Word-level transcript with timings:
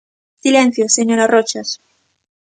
Silencio, 0.43 0.85
señora 0.97 1.29
Roxas. 1.35 1.69